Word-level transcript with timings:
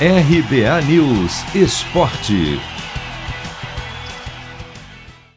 RBA 0.00 0.82
News 0.88 1.54
Esporte. 1.54 2.58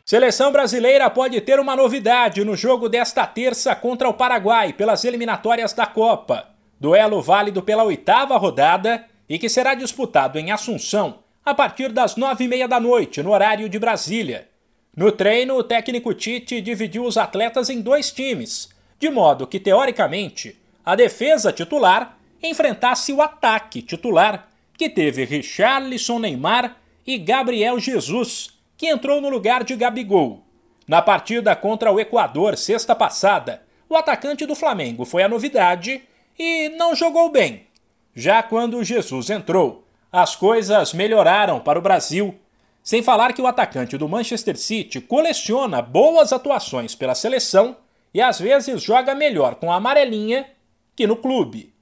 Seleção 0.04 0.52
brasileira 0.52 1.08
pode 1.12 1.40
ter 1.42 1.60
uma 1.60 1.76
novidade 1.76 2.44
no 2.44 2.56
jogo 2.56 2.90
desta 2.90 3.28
terça 3.28 3.76
contra 3.76 4.10
o 4.10 4.16
Paraguai 4.16 4.74
pelas 4.74 5.06
eliminatórias 5.06 5.74
da 5.74 5.86
Copa. 5.86 6.48
Duelo 6.80 7.22
válido 7.22 7.62
pela 7.62 7.84
oitava 7.84 8.36
rodada 8.36 9.06
e 9.30 9.38
que 9.38 9.48
será 9.48 9.76
disputado 9.76 10.40
em 10.40 10.50
Assunção 10.50 11.20
a 11.46 11.54
partir 11.54 11.92
das 11.92 12.16
nove 12.16 12.46
e 12.46 12.48
meia 12.48 12.68
da 12.68 12.80
noite, 12.80 13.22
no 13.22 13.34
horário 13.34 13.70
de 13.70 13.78
Brasília. 13.78 14.48
No 14.96 15.12
treino, 15.12 15.56
o 15.56 15.64
técnico 15.64 16.16
Tite 16.16 16.62
dividiu 16.62 17.06
os 17.06 17.16
atletas 17.16 17.70
em 17.70 17.80
dois 17.80 18.12
times, 18.12 18.70
de 19.00 19.12
modo 19.12 19.46
que, 19.46 19.60
teoricamente, 19.60 20.60
a 20.84 20.96
defesa 20.96 21.54
titular 21.54 22.17
enfrentasse 22.42 23.12
o 23.12 23.22
ataque 23.22 23.82
titular, 23.82 24.48
que 24.78 24.90
teve 24.90 25.26
Richarlison 25.26 26.20
Neymar 26.20 26.78
e 27.06 27.18
Gabriel 27.18 27.80
Jesus, 27.80 28.50
que 28.76 28.88
entrou 28.88 29.20
no 29.20 29.30
lugar 29.30 29.64
de 29.64 29.76
Gabigol. 29.76 30.44
Na 30.88 31.02
partida 31.02 31.56
contra 31.56 31.92
o 31.92 32.00
Equador, 32.00 32.58
sexta 32.58 32.96
passada, 32.96 33.64
o 33.90 33.96
atacante 33.96 34.46
do 34.46 34.56
Flamengo 34.56 35.06
foi 35.06 35.24
a 35.24 35.30
novidade 35.30 36.02
e 36.38 36.70
não 36.70 36.96
jogou 36.96 37.30
bem. 37.30 37.68
Já 38.16 38.42
quando 38.44 38.84
Jesus 38.84 39.30
entrou, 39.30 39.86
as 40.12 40.36
coisas 40.36 40.94
melhoraram 40.94 41.60
para 41.60 41.78
o 41.78 41.82
Brasil. 41.82 42.36
Sem 42.84 43.04
falar 43.04 43.34
que 43.34 43.42
o 43.42 43.48
atacante 43.48 43.98
do 43.98 44.08
Manchester 44.08 44.58
City 44.58 45.02
coleciona 45.02 45.82
boas 45.82 46.32
atuações 46.32 46.96
pela 46.96 47.16
seleção 47.16 47.76
e 48.14 48.22
às 48.22 48.40
vezes 48.40 48.82
joga 48.82 49.14
melhor 49.14 49.56
com 49.56 49.72
a 49.72 49.76
amarelinha 49.76 50.48
que 50.96 51.06
no 51.06 51.18
clube. 51.18 51.74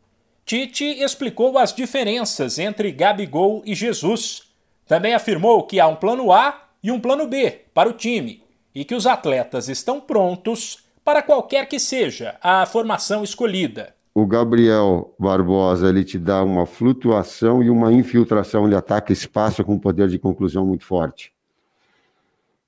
Tite 0.45 1.01
explicou 1.01 1.57
as 1.57 1.73
diferenças 1.73 2.59
entre 2.59 2.91
Gabigol 2.91 3.63
e 3.65 3.73
Jesus. 3.73 4.43
Também 4.85 5.15
afirmou 5.15 5.63
que 5.63 5.79
há 5.79 5.87
um 5.87 5.95
plano 5.95 6.31
A 6.31 6.67
e 6.83 6.91
um 6.91 6.99
plano 6.99 7.27
B 7.27 7.61
para 7.73 7.89
o 7.89 7.93
time 7.93 8.43
e 8.73 8.85
que 8.85 8.93
os 8.93 9.07
atletas 9.07 9.69
estão 9.69 9.99
prontos 9.99 10.85
para 11.03 11.23
qualquer 11.23 11.67
que 11.67 11.79
seja 11.79 12.37
a 12.43 12.63
formação 12.67 13.23
escolhida. 13.23 13.95
O 14.13 14.27
Gabriel 14.27 15.15
Barbosa 15.17 15.89
ele 15.89 16.03
te 16.03 16.19
dá 16.19 16.43
uma 16.43 16.67
flutuação 16.67 17.63
e 17.63 17.69
uma 17.71 17.91
infiltração, 17.91 18.67
ele 18.67 18.75
ataca 18.75 19.11
espaço 19.11 19.63
com 19.63 19.79
poder 19.79 20.07
de 20.09 20.19
conclusão 20.19 20.63
muito 20.63 20.85
forte. 20.85 21.33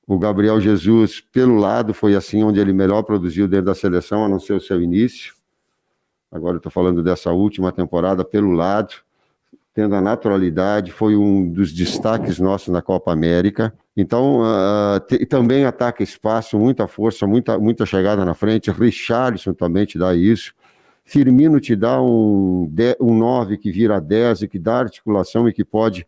O 0.08 0.18
Gabriel 0.18 0.60
Jesus, 0.60 1.22
pelo 1.22 1.58
lado, 1.58 1.94
foi 1.94 2.16
assim 2.16 2.44
onde 2.44 2.60
ele 2.60 2.74
melhor 2.74 3.04
produziu 3.04 3.48
dentro 3.48 3.68
da 3.68 3.76
seleção, 3.76 4.26
a 4.26 4.30
não 4.30 4.40
ser 4.40 4.54
o 4.54 4.60
seu 4.60 4.82
início 4.82 5.38
agora 6.38 6.58
estou 6.58 6.72
falando 6.72 7.04
dessa 7.04 7.32
última 7.32 7.72
temporada, 7.72 8.24
pelo 8.24 8.52
lado, 8.52 8.96
tendo 9.74 9.96
a 9.96 10.02
naturalidade, 10.02 10.92
foi 10.92 11.16
um 11.16 11.52
dos 11.52 11.72
destaques 11.72 12.40
nossos 12.40 12.70
na 12.70 12.82
Copa 12.82 13.12
América. 13.12 13.74
Então, 13.96 14.42
uh, 14.42 15.26
também 15.28 15.66
ataca 15.66 16.02
espaço, 16.02 16.58
muita 16.58 16.88
força, 16.88 17.28
muita, 17.28 17.60
muita 17.60 17.86
chegada 17.86 18.26
na 18.26 18.34
frente. 18.34 18.72
Richarlison 18.72 19.54
também 19.54 19.86
te 19.86 19.98
dá 19.98 20.16
isso. 20.16 20.54
Firmino 21.06 21.60
te 21.60 21.76
dá 21.76 22.02
um, 22.02 22.72
um 23.00 23.18
9 23.18 23.58
que 23.58 23.72
vira 23.72 24.02
10 24.02 24.42
e 24.42 24.48
que 24.48 24.60
dá 24.60 24.80
articulação 24.80 25.48
e 25.48 25.54
que 25.54 25.64
pode 25.64 26.08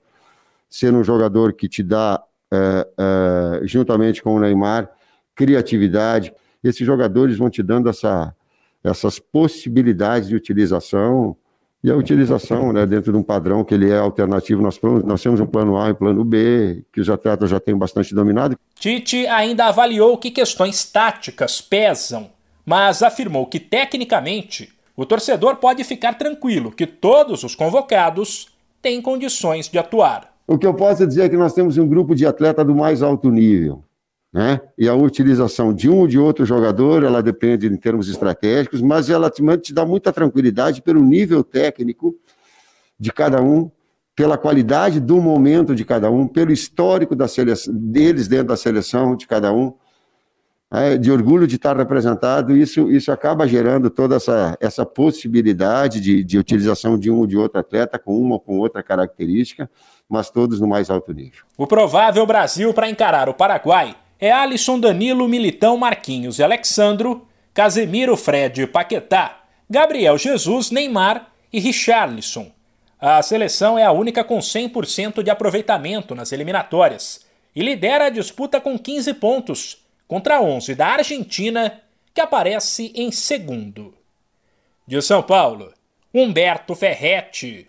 ser 0.70 0.94
um 0.94 1.04
jogador 1.04 1.54
que 1.54 1.70
te 1.70 1.84
dá, 1.84 2.22
uh, 2.52 3.62
uh, 3.62 3.68
juntamente 3.68 4.22
com 4.22 4.36
o 4.36 4.40
Neymar, 4.40 4.90
criatividade. 5.36 6.34
Esses 6.64 6.86
jogadores 6.86 7.38
vão 7.38 7.50
te 7.50 7.64
dando 7.64 7.88
essa, 7.88 8.36
essas 8.84 9.20
possibilidades 9.20 10.30
de 10.30 10.36
utilização 10.36 11.36
e 11.84 11.90
a 11.90 11.96
utilização 11.96 12.74
né, 12.74 12.86
dentro 12.86 13.12
de 13.12 13.18
um 13.18 13.24
padrão 13.24 13.64
que 13.64 13.74
ele 13.74 13.90
é 13.90 13.98
alternativo. 13.98 14.62
Nós, 14.62 14.80
nós 15.06 15.22
temos 15.22 15.40
um 15.40 15.46
plano 15.46 15.78
A 15.78 15.90
e 15.90 15.92
um 15.92 15.96
plano 15.96 16.26
B, 16.26 16.84
que 16.92 17.00
os 17.00 17.10
atletas 17.10 17.50
já 17.50 17.60
têm 17.60 17.78
bastante 17.78 18.14
dominado. 18.14 18.58
Tite 18.76 19.26
ainda 19.28 19.66
avaliou 19.66 20.18
que 20.18 20.30
questões 20.30 20.84
táticas 20.84 21.62
pesam, 21.62 22.30
mas 22.66 23.02
afirmou 23.02 23.46
que, 23.46 23.60
tecnicamente, 23.60 24.74
o 24.96 25.06
torcedor 25.06 25.56
pode 25.56 25.84
ficar 25.86 26.18
tranquilo 26.18 26.72
que 26.72 26.86
todos 26.86 27.44
os 27.44 27.56
convocados 27.56 28.50
têm 28.82 29.02
condições 29.02 29.70
de 29.70 29.78
atuar. 29.78 30.34
O 30.46 30.58
que 30.58 30.68
eu 30.68 30.74
posso 30.74 31.06
dizer 31.08 31.24
é 31.24 31.30
que 31.30 31.38
nós 31.38 31.54
temos 31.54 31.78
um 31.78 31.88
grupo 31.88 32.14
de 32.14 32.26
atleta 32.26 32.66
do 32.66 32.76
mais 32.76 33.02
alto 33.02 33.30
nível 33.30 33.84
né? 34.32 34.62
E 34.78 34.88
a 34.88 34.94
utilização 34.94 35.74
de 35.74 35.90
um 35.90 36.00
ou 36.00 36.08
de 36.08 36.20
outro 36.20 36.46
jogador, 36.46 37.04
ela 37.04 37.22
depende 37.22 37.68
em 37.68 37.76
termos 37.76 38.08
estratégicos, 38.08 38.82
mas 38.82 39.10
ela 39.10 39.30
te, 39.30 39.42
te 39.58 39.74
dá 39.74 39.86
muita 39.86 40.14
tranquilidade 40.14 40.82
pelo 40.82 41.04
nível 41.04 41.44
técnico 41.44 42.16
de 43.00 43.12
cada 43.12 43.42
um, 43.42 43.72
pela 44.16 44.38
qualidade 44.38 45.00
do 45.00 45.20
momento 45.20 45.74
de 45.74 45.84
cada 45.84 46.12
um, 46.12 46.28
pelo 46.28 46.52
histórico 46.52 47.16
da 47.16 47.28
seleção, 47.28 47.74
deles 47.74 48.28
dentro 48.28 48.50
da 48.50 48.58
seleção 48.58 49.16
de 49.16 49.26
cada 49.26 49.52
um, 49.52 49.74
é, 50.72 50.98
de 50.98 51.12
orgulho 51.12 51.48
de 51.48 51.56
estar 51.56 51.76
representado, 51.76 52.56
isso, 52.56 52.92
isso 52.92 53.12
acaba 53.12 53.48
gerando 53.48 53.90
toda 53.90 54.18
essa, 54.18 54.56
essa 54.60 54.86
possibilidade 54.86 56.00
de, 56.00 56.24
de 56.24 56.38
utilização 56.38 57.00
de 57.00 57.10
um 57.10 57.20
ou 57.20 57.26
de 57.26 57.36
outro 57.36 57.60
atleta 57.60 57.98
com 57.98 58.16
uma 58.16 58.36
ou 58.36 58.40
com 58.40 58.60
outra 58.60 58.84
característica, 58.84 59.68
mas 60.08 60.30
todos 60.30 60.60
no 60.60 60.68
mais 60.68 60.92
alto 60.92 61.12
nível. 61.12 61.44
O 61.58 61.66
provável 61.66 62.24
Brasil 62.28 62.72
para 62.72 62.88
encarar 62.88 63.30
o 63.30 63.34
Paraguai 63.34 63.96
é 64.20 64.32
Alisson 64.32 64.80
Danilo, 64.80 65.28
Militão, 65.28 65.78
Marquinhos 65.78 66.40
e 66.40 66.44
Alexandro, 66.44 67.28
Casemiro, 67.54 68.18
Fred, 68.18 68.68
Paquetá, 68.68 69.44
Gabriel 69.70 70.18
Jesus, 70.18 70.72
Neymar 70.72 71.32
e 71.54 71.60
Richarlison. 71.60 72.52
A 73.00 73.22
seleção 73.22 73.80
é 73.80 73.86
a 73.86 73.92
única 73.92 74.24
com 74.24 74.40
100% 74.40 75.24
de 75.24 75.30
aproveitamento 75.30 76.14
nas 76.14 76.32
eliminatórias 76.34 77.26
e 77.56 77.62
lidera 77.62 78.06
a 78.06 78.10
disputa 78.10 78.60
com 78.60 78.78
15 78.78 79.14
pontos, 79.14 79.86
contra 80.08 80.42
11 80.42 80.76
da 80.76 80.88
Argentina, 80.88 81.82
que 82.14 82.20
aparece 82.20 82.92
em 82.94 83.12
segundo. 83.12 83.94
De 84.86 85.02
São 85.02 85.24
Paulo, 85.24 85.72
Humberto 86.14 86.76
Ferretti. 86.76 87.68